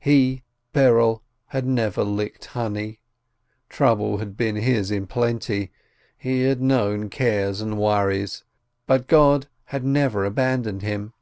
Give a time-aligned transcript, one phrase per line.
[0.00, 0.42] He,
[0.72, 3.00] Berel, had never licked honey,
[3.68, 5.70] trouble had been his in plenty,
[6.16, 8.42] he had known cares and worries,
[8.86, 11.12] but God had never abandoned him.